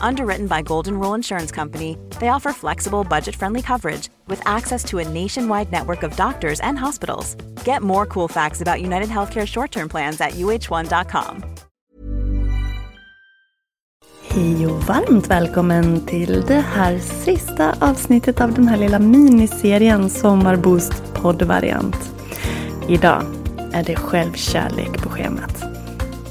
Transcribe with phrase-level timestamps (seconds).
[0.00, 4.98] Underwritten by Golden Rule Insurance Company, they offer flexible, budget friendly coverage with access to
[4.98, 7.36] a nationwide network of doctors and hospitals.
[7.64, 11.44] Get more cool facts about United Healthcare short term plans at uh1.com.
[14.32, 21.14] Hej och varmt välkommen till det här sista avsnittet av den här lilla miniserien Sommarboost
[21.14, 21.96] poddvariant.
[22.88, 23.22] Idag
[23.72, 25.64] är det självkärlek på schemat.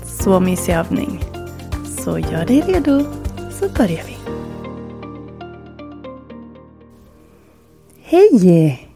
[0.06, 1.24] Så mysig övning.
[1.86, 3.06] Så gör dig redo
[3.60, 4.18] så börjar vi.
[8.04, 8.90] Hej!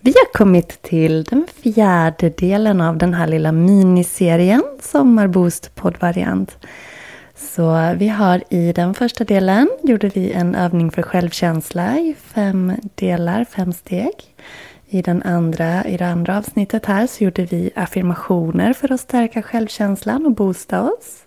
[0.00, 6.58] Vi har kommit till den fjärde delen av den här lilla miniserien Sommarboost poddvariant.
[7.36, 12.72] Så vi har i den första delen gjorde vi en övning för självkänsla i fem
[12.94, 14.34] delar, fem steg.
[14.88, 19.42] I, den andra, I det andra avsnittet här så gjorde vi affirmationer för att stärka
[19.42, 21.24] självkänslan och boosta oss.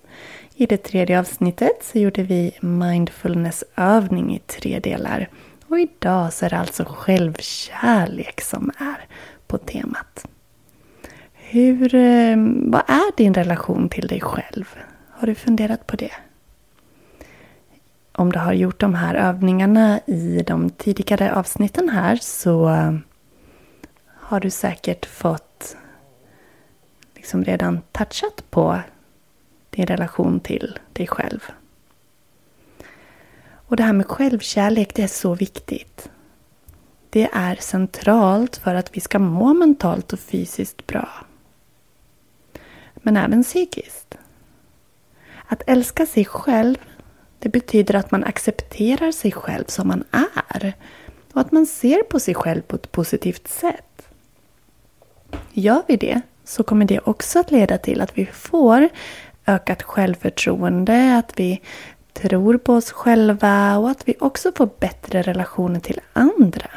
[0.58, 5.30] I det tredje avsnittet så gjorde vi mindfulnessövning i tre delar.
[5.68, 9.08] Och idag så är det alltså självkärlek som är
[9.48, 10.26] på temat.
[11.34, 14.66] Hur, eh, vad är din relation till dig själv?
[15.10, 16.12] Har du funderat på det?
[18.12, 22.72] Om du har gjort de här övningarna i de tidigare avsnitten här så
[24.08, 25.78] har du säkert fått
[27.16, 28.80] liksom redan touchat på
[29.76, 31.40] din relation till dig själv.
[33.68, 36.10] Och det här med självkärlek, det är så viktigt.
[37.10, 41.10] Det är centralt för att vi ska må mentalt och fysiskt bra.
[42.96, 44.18] Men även psykiskt.
[45.48, 46.78] Att älska sig själv,
[47.40, 50.74] det betyder att man accepterar sig själv som man är.
[51.34, 54.08] Och att man ser på sig själv på ett positivt sätt.
[55.52, 58.90] Gör vi det så kommer det också att leda till att vi får
[59.48, 61.62] ökat självförtroende, att vi
[62.14, 66.70] tror på oss själva och att vi också får bättre relationer till andra.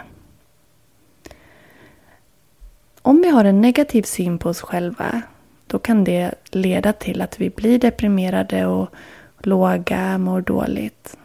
[3.02, 5.22] Om vi har en negativ syn på oss själva
[5.66, 8.88] då kan det leda till att vi blir deprimerade och
[9.38, 11.16] låga, mår dåligt.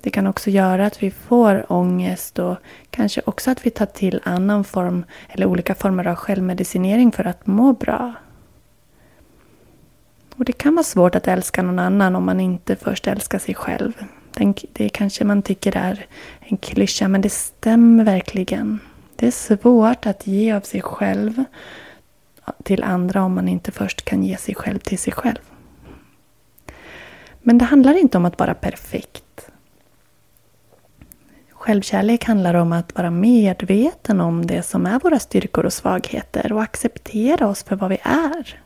[0.00, 2.56] Det kan också göra att vi får ångest och
[2.90, 7.46] kanske också att vi tar till annan form eller olika former av självmedicinering för att
[7.46, 8.14] må bra.
[10.40, 13.54] Och det kan vara svårt att älska någon annan om man inte först älskar sig
[13.54, 13.92] själv.
[14.72, 16.06] Det kanske man tycker är
[16.40, 18.78] en klyscha, men det stämmer verkligen.
[19.16, 21.44] Det är svårt att ge av sig själv
[22.62, 25.40] till andra om man inte först kan ge sig själv till sig själv.
[27.42, 29.50] Men det handlar inte om att vara perfekt.
[31.50, 36.62] Självkärlek handlar om att vara medveten om det som är våra styrkor och svagheter och
[36.62, 38.60] acceptera oss för vad vi är.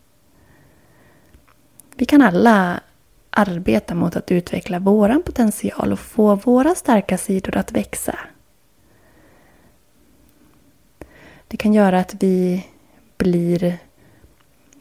[1.96, 2.80] Vi kan alla
[3.30, 8.18] arbeta mot att utveckla våran potential och få våra starka sidor att växa.
[11.48, 12.66] Det kan göra att vi
[13.16, 13.64] blir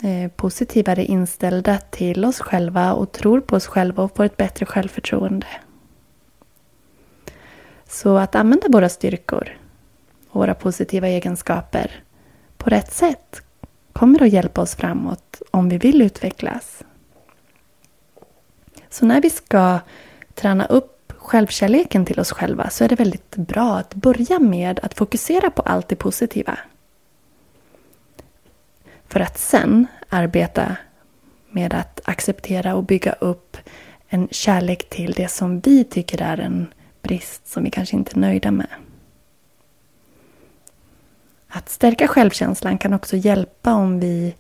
[0.04, 4.66] eh, positivare inställda till oss själva och tror på oss själva och får ett bättre
[4.66, 5.48] självförtroende.
[7.88, 9.58] Så att använda våra styrkor
[10.30, 12.04] och våra positiva egenskaper
[12.58, 13.42] på rätt sätt
[13.94, 16.84] kommer att hjälpa oss framåt om vi vill utvecklas.
[18.94, 19.80] Så när vi ska
[20.34, 24.94] träna upp självkärleken till oss själva så är det väldigt bra att börja med att
[24.94, 26.60] fokusera på allt det positiva.
[29.08, 30.76] För att sen arbeta
[31.50, 33.58] med att acceptera och bygga upp
[34.08, 38.20] en kärlek till det som vi tycker är en brist som vi kanske inte är
[38.20, 38.70] nöjda med.
[41.48, 44.36] Att stärka självkänslan kan också hjälpa om vi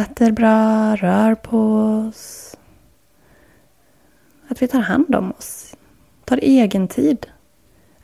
[0.00, 1.58] äter bra, rör på
[2.08, 2.56] oss.
[4.48, 5.76] Att vi tar hand om oss,
[6.24, 7.26] tar egen tid.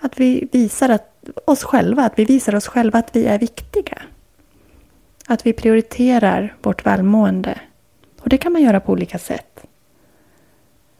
[0.00, 4.02] Att vi visar att, oss själva, att vi visar oss själva att vi är viktiga.
[5.26, 7.60] Att vi prioriterar vårt välmående.
[8.20, 9.66] Och det kan man göra på olika sätt.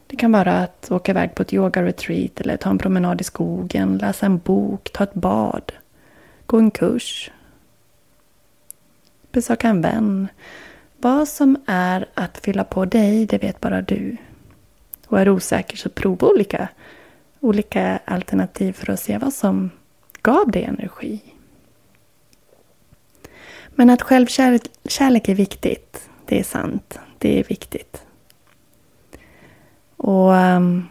[0.07, 3.99] Det kan vara att åka iväg på ett yoga-retreat eller ta en promenad i skogen,
[3.99, 5.73] läsa en bok, ta ett bad,
[6.47, 7.31] gå en kurs,
[9.33, 10.29] besöka en vän.
[10.97, 14.17] Vad som är att fylla på dig, det vet bara du.
[15.11, 16.69] Och är osäker så prova olika,
[17.41, 19.71] olika alternativ för att se vad som
[20.23, 21.21] gav dig energi.
[23.69, 26.99] Men att självkärlek är viktigt, det är sant.
[27.19, 28.03] Det är viktigt.
[29.97, 30.89] Och um,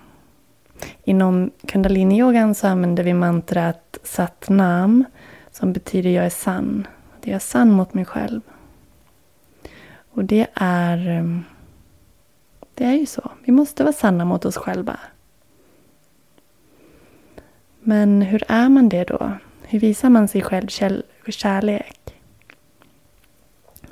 [1.04, 5.06] inom kundaliniyogan så använder vi mantrat satnam
[5.52, 6.88] som betyder jag är sann.
[7.22, 8.42] Det är sann mot mig själv.
[10.12, 11.20] Och det är...
[11.20, 11.46] Um,
[12.80, 13.32] det är ju så.
[13.44, 15.00] Vi måste vara sanna mot oss själva.
[17.80, 19.32] Men hur är man det då?
[19.62, 20.68] Hur visar man sig själv
[21.28, 22.16] kärlek?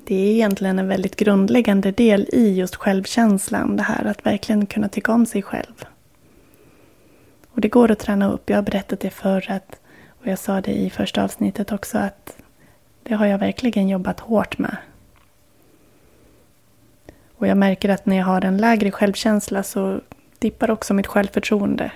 [0.05, 3.75] Det är egentligen en väldigt grundläggande del i just självkänslan.
[3.75, 5.85] Det här att verkligen kunna tycka om sig själv.
[7.49, 8.49] Och det går att träna upp.
[8.49, 9.79] Jag har berättat det förr att,
[10.21, 12.37] och jag sa det i första avsnittet också att
[13.03, 14.77] det har jag verkligen jobbat hårt med.
[17.37, 20.01] Och jag märker att när jag har en lägre självkänsla så
[20.39, 21.91] dippar också mitt självförtroende.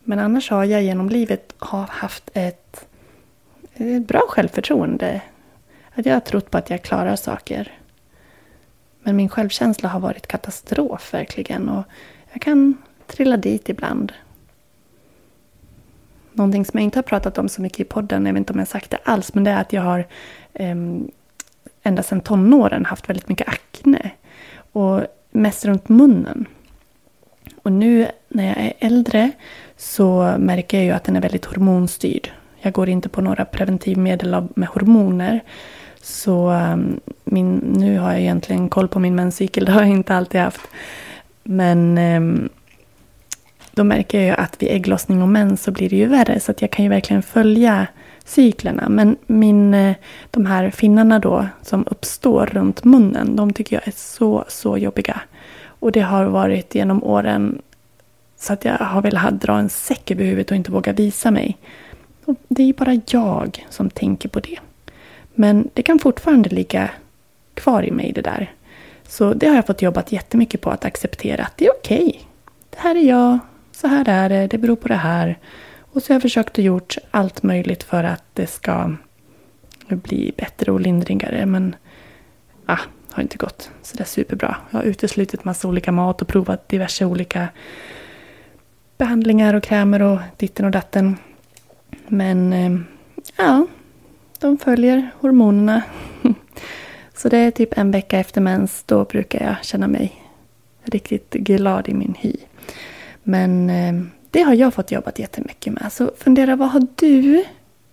[0.00, 1.54] Men annars har jag genom livet
[1.88, 2.86] haft ett,
[3.74, 5.22] ett bra självförtroende.
[5.94, 7.78] Att jag har trott på att jag klarar saker.
[9.02, 11.68] Men min självkänsla har varit katastrof verkligen.
[11.68, 11.84] Och
[12.32, 12.76] jag kan
[13.06, 14.12] trilla dit ibland.
[16.32, 18.58] Någonting som jag inte har pratat om så mycket i podden, jag vet inte om
[18.58, 20.06] jag sagt det alls, men det är att jag har
[20.52, 20.76] eh,
[21.82, 24.10] ända sedan tonåren haft väldigt mycket akne.
[24.78, 26.46] Och mest runt munnen.
[27.62, 29.30] Och nu när jag är äldre
[29.76, 32.30] så märker jag ju att den är väldigt hormonstyrd.
[32.60, 35.40] Jag går inte på några preventivmedel med hormoner.
[36.02, 40.14] Så ehm, min, nu har jag egentligen koll på min menscykel, det har jag inte
[40.14, 40.68] alltid haft.
[41.42, 42.48] Men ehm,
[43.70, 46.40] då märker jag ju att vid ägglossning och mens så blir det ju värre.
[46.40, 47.86] Så att jag kan ju verkligen följa
[48.28, 48.88] cyklerna.
[48.88, 49.96] Men min, eh,
[50.30, 55.20] de här finnarna då som uppstår runt munnen, de tycker jag är så, så jobbiga.
[55.64, 57.62] Och det har varit genom åren
[58.36, 61.56] så att jag har velat dra en säck över huvudet och inte våga visa mig.
[62.24, 64.58] Och det är ju bara jag som tänker på det.
[65.34, 66.90] Men det kan fortfarande ligga
[67.54, 68.52] kvar i mig det där.
[69.08, 72.06] Så det har jag fått jobbat jättemycket på att acceptera att det är okej.
[72.06, 72.20] Okay.
[72.70, 73.38] Det här är jag,
[73.72, 75.38] så här är det, det beror på det här.
[75.98, 78.94] Och så har jag försökt och gjort allt möjligt för att det ska
[79.88, 81.46] bli bättre och lindrigare.
[81.46, 81.76] Men
[82.66, 82.78] ah,
[83.10, 84.56] har inte gått så där superbra.
[84.70, 87.48] Jag har uteslutit massa olika mat och provat diverse olika
[88.98, 91.16] behandlingar och krämer och ditten och datten.
[92.08, 92.80] Men eh,
[93.36, 93.66] ja,
[94.38, 95.82] de följer hormonerna.
[97.14, 98.82] Så det är typ en vecka efter mens.
[98.86, 100.24] Då brukar jag känna mig
[100.84, 102.36] riktigt glad i min hy.
[103.22, 105.92] Men eh, det har jag fått jobbat jättemycket med.
[105.92, 107.44] Så fundera, vad har du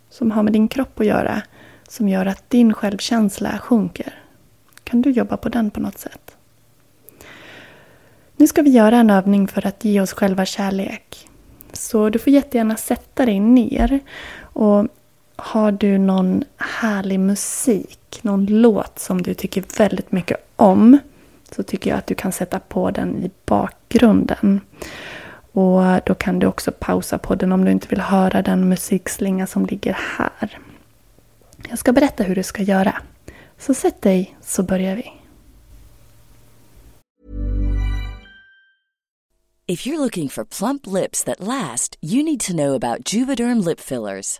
[0.09, 1.41] som har med din kropp att göra
[1.87, 4.19] som gör att din självkänsla sjunker?
[4.83, 6.35] Kan du jobba på den på något sätt?
[8.37, 11.27] Nu ska vi göra en övning för att ge oss själva kärlek.
[11.73, 13.99] Så du får jättegärna sätta dig ner
[14.39, 14.87] och
[15.35, 20.97] har du någon härlig musik, någon låt som du tycker väldigt mycket om
[21.51, 24.61] så tycker jag att du kan sätta på den i bakgrunden.
[25.55, 29.65] Och då kan du också pausa podden om du inte vill höra den musikslinga som
[29.65, 30.59] ligger här.
[31.69, 33.01] Jag ska berätta hur du ska göra.
[33.57, 35.11] Så sätt dig så börjar vi.
[39.67, 43.79] If you're looking for plump lips that last, you need to know about Juvederm lip
[43.79, 44.39] fillers.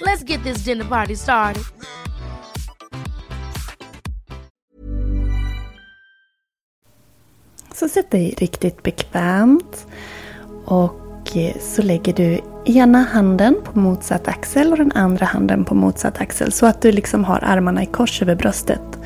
[0.00, 1.62] Let's get this dinner party started.
[7.74, 9.86] Så sätt dig riktigt bekvämt
[10.64, 15.74] och eh, så lägger du ena handen på motsatt axel och den andra handen på
[15.74, 18.98] motsatt axel så att du liksom har armarna i kors över bröstet.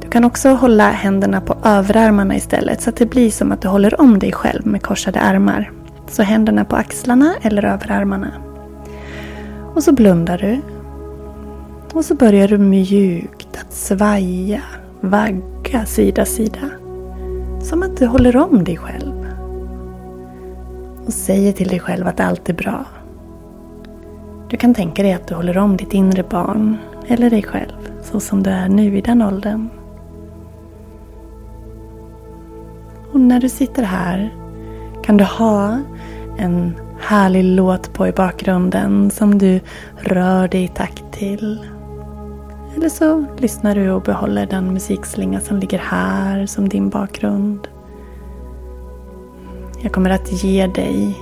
[0.00, 3.68] Du kan också hålla händerna på överarmarna istället så att det blir som att du
[3.68, 5.72] håller om dig själv med korsade armar.
[6.08, 8.49] Så händerna på axlarna eller överarmarna.
[9.74, 10.60] Och så blundar du.
[11.92, 14.62] Och så börjar du mjukt att svaja,
[15.00, 16.70] vagga sida sida.
[17.60, 19.26] Som att du håller om dig själv.
[21.06, 22.84] Och säger till dig själv att allt är bra.
[24.48, 28.20] Du kan tänka dig att du håller om ditt inre barn eller dig själv så
[28.20, 29.68] som du är nu i den åldern.
[33.12, 34.34] Och när du sitter här
[35.02, 35.78] kan du ha
[36.38, 36.74] en
[37.10, 39.60] härlig låt på i bakgrunden som du
[39.96, 41.66] rör dig i takt till.
[42.76, 47.68] Eller så lyssnar du och behåller den musikslinga som ligger här som din bakgrund.
[49.82, 51.18] Jag kommer att ge dig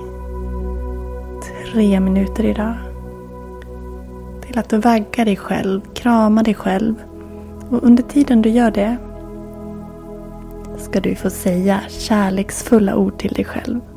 [1.71, 2.75] tre minuter idag.
[4.41, 6.95] Till att du vaggar dig själv, kramar dig själv.
[7.69, 8.97] Och under tiden du gör det
[10.77, 13.88] ska du få säga kärleksfulla ord till dig själv.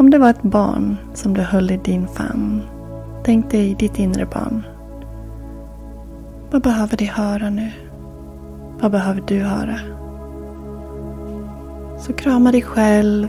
[0.00, 2.62] Om det var ett barn som du höll i din famn.
[3.24, 4.66] Tänk dig ditt inre barn.
[6.50, 7.70] Vad behöver det höra nu?
[8.80, 9.78] Vad behöver du höra?
[11.98, 13.28] Så krama dig själv.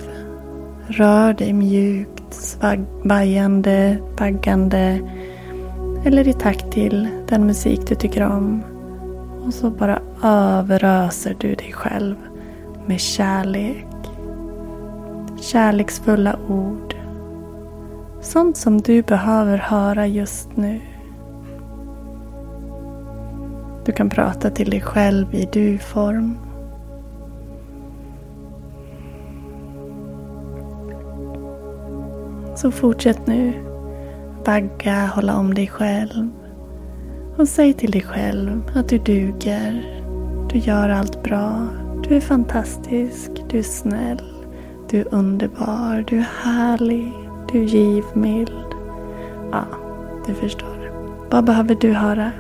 [0.87, 4.99] Rör dig mjukt, svajande, vaggande.
[6.05, 8.63] Eller i takt till den musik du tycker om.
[9.45, 12.15] Och så bara överöser du dig själv
[12.85, 13.90] med kärlek.
[15.41, 16.95] Kärleksfulla ord.
[18.21, 20.81] Sånt som du behöver höra just nu.
[23.85, 26.37] Du kan prata till dig själv i du-form.
[32.55, 33.53] Så fortsätt nu.
[34.45, 36.29] Vagga, hålla om dig själv.
[37.37, 40.01] Och säg till dig själv att du duger.
[40.49, 41.67] Du gör allt bra.
[42.03, 43.31] Du är fantastisk.
[43.49, 44.30] Du är snäll.
[44.91, 46.05] Du är underbar.
[46.07, 47.13] Du är härlig.
[47.51, 48.75] Du är givmild.
[49.51, 49.65] Ja,
[50.25, 50.91] du förstår.
[51.29, 52.31] Vad behöver du höra?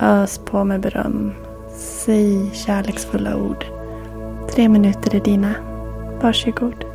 [0.00, 1.32] Ös på med beröm.
[1.76, 3.64] Säg kärleksfulla ord.
[4.50, 5.54] Tre minuter är dina.
[6.22, 6.85] Varsågod.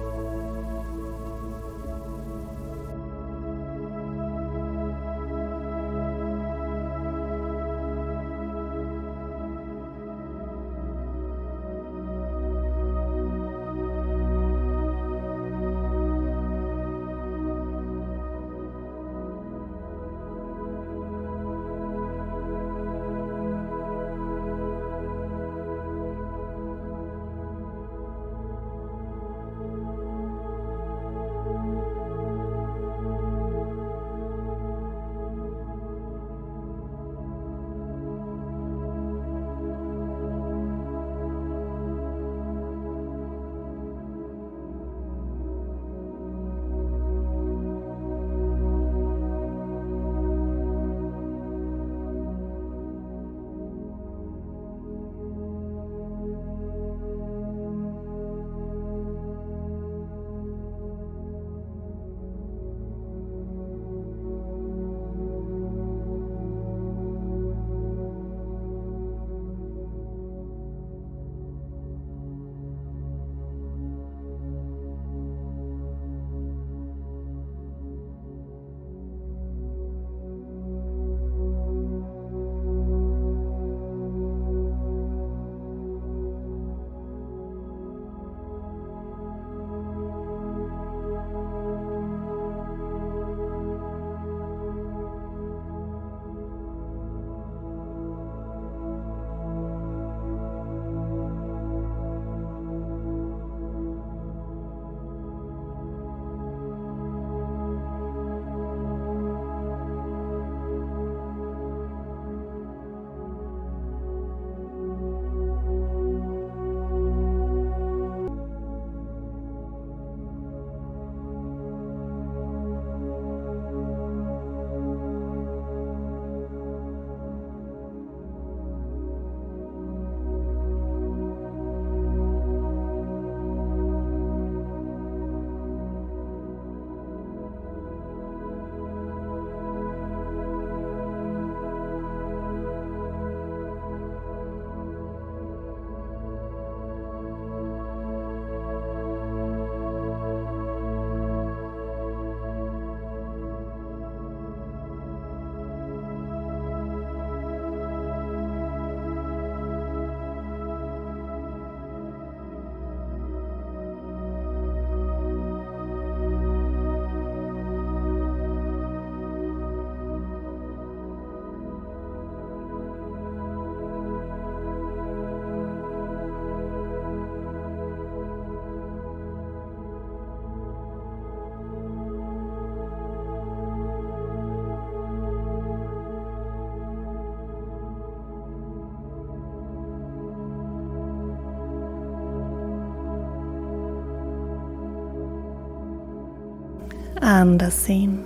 [197.22, 198.20] Andas in.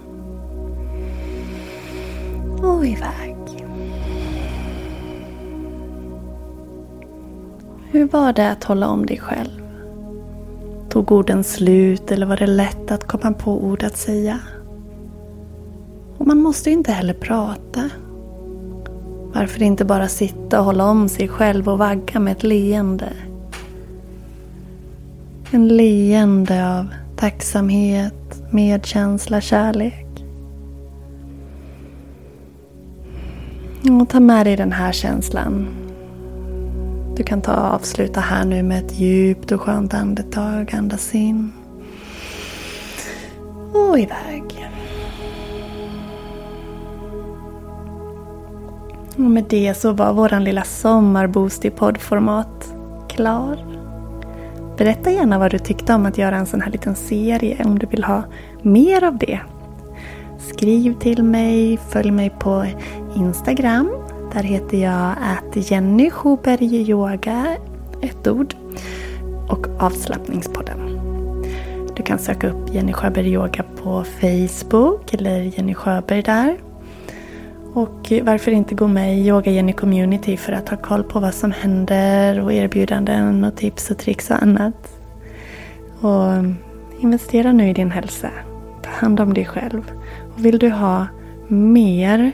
[2.62, 3.36] Och iväg.
[7.92, 9.62] Hur var det att hålla om dig själv?
[10.90, 14.39] Tog orden slut eller var det lätt att komma på ord att säga?
[16.17, 17.89] Och man måste ju inte heller prata.
[19.34, 23.13] Varför inte bara sitta och hålla om sig själv och vagga med ett leende?
[25.52, 30.26] En leende av tacksamhet, medkänsla, kärlek.
[34.02, 35.68] Och ta med dig den här känslan.
[37.18, 40.74] Du kan ta och avsluta här nu med ett djupt och skönt andetag.
[40.74, 41.52] Andas in.
[43.74, 44.70] Och iväg.
[49.16, 52.76] Och med det så var våran lilla sommarboost i poddformat
[53.10, 53.75] klar.
[54.78, 57.88] Berätta gärna vad du tyckte om att göra en sån här liten serie om du
[57.88, 58.24] vill ha
[58.62, 59.40] mer av det.
[60.40, 62.66] Skriv till mig, följ mig på
[63.16, 63.92] Instagram.
[64.34, 67.58] Där heter jag att Jenny Schuberg Yoga,
[68.02, 68.56] ett ord,
[69.50, 70.80] och avslappningspodden.
[71.96, 76.58] Du kan söka upp Jenny Sjöberg Yoga på Facebook eller Jenny Sjöberg där.
[77.76, 81.34] Och varför inte gå med i Yoga Jenny Community för att ha koll på vad
[81.34, 85.00] som händer och erbjudanden och tips och tricks och annat.
[86.02, 86.24] Och
[87.00, 88.30] investera nu i din hälsa.
[88.84, 89.92] Ta hand om dig själv.
[90.34, 91.08] Och vill du ha
[91.48, 92.32] mer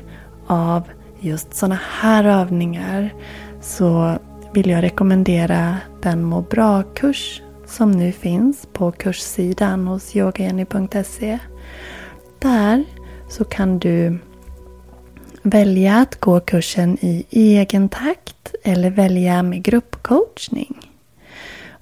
[0.48, 0.84] av
[1.20, 3.14] just sådana här övningar
[3.62, 4.18] så
[4.54, 11.40] vill jag rekommendera den må bra-kurs som nu finns på kurssidan hos yogajenny.se.
[12.40, 12.84] Där
[13.30, 14.20] så kan du
[15.42, 20.92] välja att gå kursen i egen takt eller välja med gruppcoachning.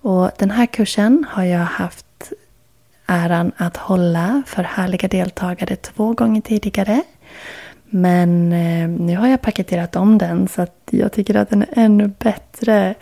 [0.01, 2.33] Och den här kursen har jag haft
[3.05, 7.03] äran att hålla för härliga deltagare två gånger tidigare.
[7.89, 11.69] Men eh, nu har jag paketerat om den så att jag tycker att den är
[11.71, 12.95] ännu bättre.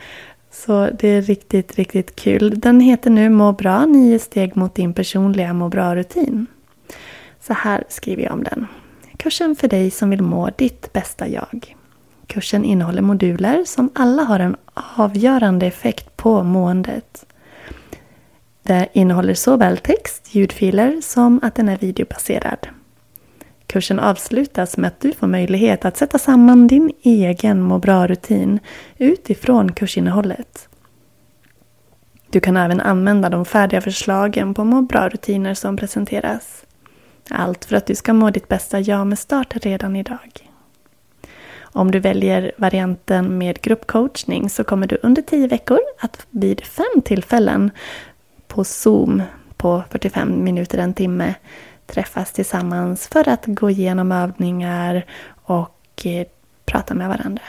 [0.52, 2.60] Så det är riktigt, riktigt kul.
[2.60, 6.46] Den heter nu Må bra, nio steg mot din personliga må bra-rutin.
[7.42, 8.68] Så här skriver jag om den.
[9.18, 11.76] Kursen för dig som vill må ditt bästa jag.
[12.28, 14.56] Kursen innehåller moduler som alla har en
[14.96, 17.26] avgörande effekt på måendet.
[18.64, 22.68] Det innehåller såväl text, ljudfiler som att den är videobaserad.
[23.68, 28.60] Kursen avslutas med att du får möjlighet att sätta samman din egen må bra-rutin
[28.98, 30.70] utifrån kursinnehållet.
[32.30, 36.67] Du kan även använda de färdiga förslagen på må bra-rutiner som presenteras.
[37.30, 40.50] Allt för att du ska må ditt bästa jag med start redan idag.
[41.62, 47.02] Om du väljer varianten med gruppcoachning så kommer du under 10 veckor att vid fem
[47.06, 47.72] tillfällen
[48.48, 49.24] på Zoom
[49.58, 51.36] på 45 minuter, en timme
[51.86, 55.06] träffas tillsammans för att gå igenom övningar
[55.44, 56.28] och eh,
[56.66, 57.44] prata med varandra.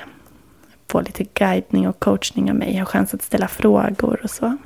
[0.88, 4.56] Få lite guidning och coachning av mig, ha chans att ställa frågor och så.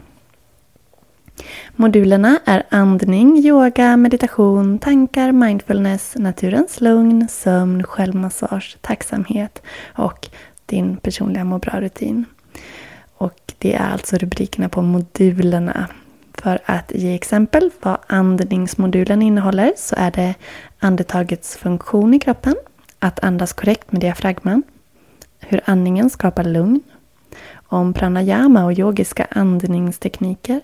[1.76, 9.62] Modulerna är andning, yoga, meditation, tankar, mindfulness, naturens lugn, sömn, självmassage, tacksamhet
[9.96, 10.28] och
[10.66, 12.24] din personliga må bra-rutin.
[13.14, 15.88] Och det är alltså rubrikerna på modulerna.
[16.34, 20.34] För att ge exempel vad andningsmodulen innehåller så är det
[20.78, 22.54] andetagets funktion i kroppen,
[22.98, 24.62] att andas korrekt med diafragman,
[25.40, 26.80] hur andningen skapar lugn,
[27.54, 30.60] om pranayama och yogiska andningstekniker,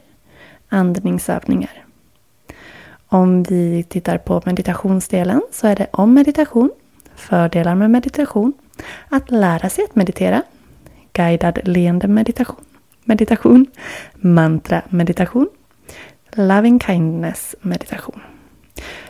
[0.68, 1.84] andningsövningar.
[3.06, 6.70] Om vi tittar på meditationsdelen så är det om meditation,
[7.14, 8.52] fördelar med meditation,
[9.08, 10.42] att lära sig att meditera,
[11.12, 12.64] guidad leende meditation,
[13.04, 13.66] meditation,
[14.14, 15.48] mantra meditation,
[16.32, 18.20] loving kindness meditation.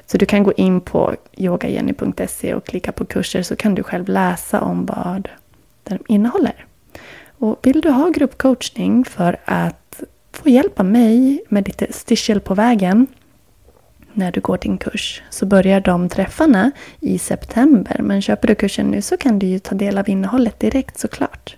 [0.07, 4.09] Så du kan gå in på yogajenny.se och klicka på kurser så kan du själv
[4.09, 5.29] läsa om vad
[5.83, 6.64] den innehåller.
[7.38, 10.03] Och vill du ha gruppcoachning för att
[10.42, 13.07] få hjälp av mig med lite styrsel på vägen
[14.12, 16.70] när du går din kurs så börjar de träffarna
[17.01, 18.01] i september.
[18.03, 21.57] Men köper du kursen nu så kan du ju ta del av innehållet direkt såklart.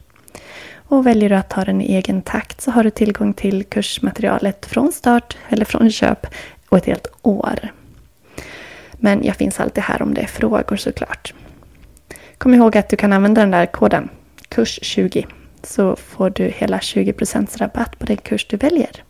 [0.74, 4.66] Och väljer du att ta den i egen takt så har du tillgång till kursmaterialet
[4.66, 6.26] från start eller från köp
[6.68, 7.72] och ett helt år.
[8.92, 11.34] Men jag finns alltid här om det är frågor såklart.
[12.38, 14.08] Kom ihåg att du kan använda den där koden
[14.48, 15.26] KURS20
[15.66, 19.04] så får du hela 20% rabatt på den kurs du väljer.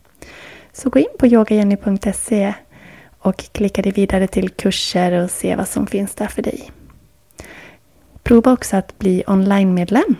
[0.73, 2.53] Så gå in på yogajenny.se
[3.19, 6.71] och klicka dig vidare till kurser och se vad som finns där för dig.
[8.23, 10.15] Prova också att bli online-medlem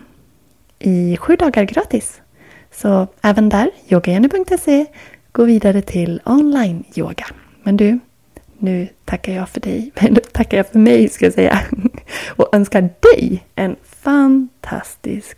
[0.80, 2.22] i sju dagar gratis.
[2.72, 4.86] Så även där, yogajenny.se,
[5.32, 7.26] gå vidare till online-yoga.
[7.64, 8.00] Men du,
[8.58, 11.60] nu tackar jag för dig, nu tackar jag för mig ska jag säga.
[12.36, 15.38] Och önskar dig en fantastisk.